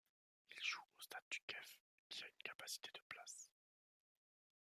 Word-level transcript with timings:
Il 0.49 0.63
joue 0.63 0.81
au 0.97 0.99
stade 0.99 1.21
du 1.29 1.41
Kef 1.45 1.79
qui 2.09 2.23
a 2.23 2.27
une 2.27 2.41
capacité 2.43 2.89
de 2.91 3.01
places. 3.07 3.51